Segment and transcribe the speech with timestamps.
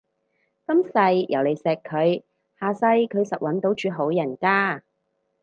[0.65, 0.91] 今世
[1.29, 2.23] 有你錫佢，
[2.59, 4.81] 下世佢實搵到住好人家